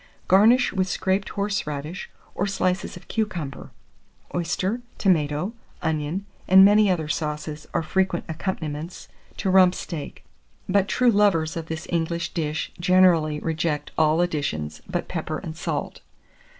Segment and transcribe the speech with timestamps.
[0.27, 3.69] Garnish with scraped horseradish, or slices of cucumber.
[4.33, 10.23] Oyster, tomato, onion, and many other sauces, are frequent accompaniments to rump steak,
[10.67, 16.01] but true lovers of this English dish generally reject all additions but pepper and salt.